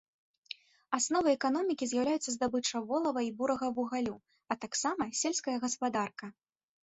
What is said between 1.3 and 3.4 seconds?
эканомікі з'яўляюцца здабыча волава і